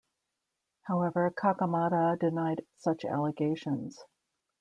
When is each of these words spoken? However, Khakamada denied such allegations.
However, 0.81 1.29
Khakamada 1.37 2.17
denied 2.17 2.65
such 2.75 3.05
allegations. 3.05 4.01